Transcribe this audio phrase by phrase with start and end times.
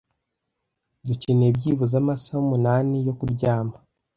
[1.07, 3.75] Dukeneye byibuze amasaha umunani yo kuryama